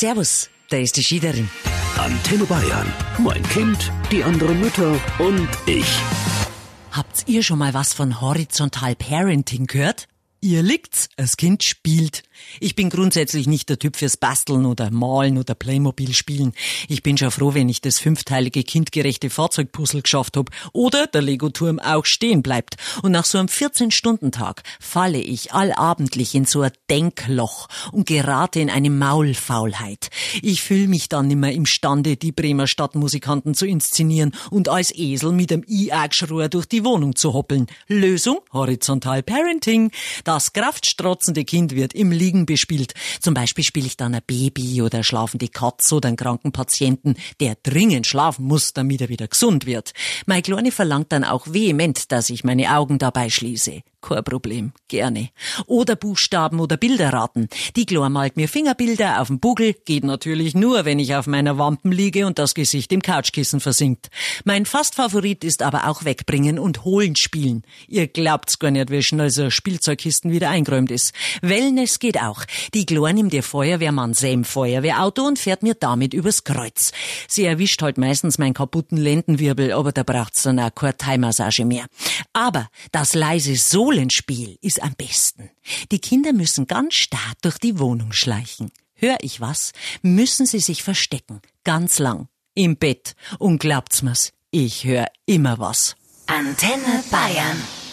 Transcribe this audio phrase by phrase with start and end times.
[0.00, 1.48] Servus, da ist die Schiederin.
[1.96, 2.92] Antenne Bayern.
[3.18, 5.86] Mein Kind, die anderen Mütter und ich.
[6.90, 10.08] Habt ihr schon mal was von Horizontal Parenting gehört?
[10.44, 12.22] Ihr liegt's, das Kind spielt.
[12.60, 16.52] Ich bin grundsätzlich nicht der Typ fürs Basteln oder Malen oder Playmobil spielen.
[16.86, 21.78] Ich bin schon froh, wenn ich das fünfteilige kindgerechte Fahrzeugpuzzle geschafft hab oder der Lego-Turm
[21.78, 22.76] auch stehen bleibt.
[23.02, 28.68] Und nach so einem 14-Stunden-Tag falle ich allabendlich in so ein Denkloch und gerate in
[28.68, 30.10] eine Maulfaulheit.
[30.42, 35.50] Ich fühle mich dann nimmer imstande, die Bremer Stadtmusikanten zu inszenieren und als Esel mit
[35.50, 37.66] dem I-Agschrohr durch die Wohnung zu hoppeln.
[37.88, 38.40] Lösung?
[38.52, 39.90] Horizontal Parenting.
[40.34, 42.94] Das kraftstrotzende Kind wird im Liegen bespielt.
[43.20, 47.56] Zum Beispiel spiele ich dann ein Baby oder schlafende Katze oder einen kranken Patienten, der
[47.62, 49.92] dringend schlafen muss, damit er wieder gesund wird.
[50.26, 53.82] Meine Kleine verlangt dann auch vehement, dass ich meine Augen dabei schließe.
[54.06, 55.30] Kein Problem, gerne.
[55.66, 57.48] Oder Buchstaben oder Bilder raten.
[57.74, 61.56] Die Glor malt mir Fingerbilder auf dem Buckel, geht natürlich nur, wenn ich auf meiner
[61.56, 64.10] Wampen liege und das Gesicht im Couchkissen versinkt.
[64.44, 67.62] Mein Fast-Favorit ist aber auch wegbringen und holen spielen.
[67.88, 71.14] Ihr glaubt's gar nicht, wie schnell so Spielzeugkisten wieder eingeräumt ist.
[71.40, 72.44] Wellness geht auch.
[72.74, 76.92] Die Glor nimmt ihr Feuerwehrmann Sam Feuerwehrauto und fährt mir damit übers Kreuz.
[77.26, 81.86] Sie erwischt halt meistens meinen kaputten Lendenwirbel, aber da braucht's dann auch keine Thai-Massage mehr.
[82.34, 83.56] Aber das leise
[83.94, 85.50] Sohlenspiel ist am besten.
[85.92, 88.72] Die Kinder müssen ganz stark durch die Wohnung schleichen.
[88.94, 89.70] Hör ich was,
[90.02, 91.40] müssen sie sich verstecken.
[91.62, 92.26] Ganz lang.
[92.54, 93.14] Im Bett.
[93.38, 95.94] Und glaubt's mir's, ich hör immer was.
[96.26, 97.83] Antenne Bayern.